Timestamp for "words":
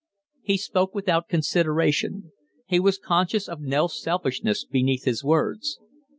5.23-5.79